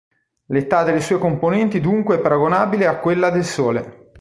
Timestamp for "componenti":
1.19-1.79